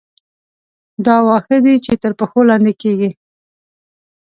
دا 1.05 1.15
واښه 1.25 1.57
دي 1.65 1.75
چې 1.85 1.93
تر 2.01 2.11
پښو 2.19 2.41
لاندې 2.49 2.73
کېږي. 2.81 3.11